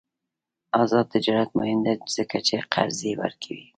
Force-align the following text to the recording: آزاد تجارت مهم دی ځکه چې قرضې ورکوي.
آزاد 0.83 1.05
تجارت 1.15 1.49
مهم 1.59 1.79
دی 1.85 1.93
ځکه 2.15 2.37
چې 2.47 2.55
قرضې 2.73 3.11
ورکوي. 3.21 3.65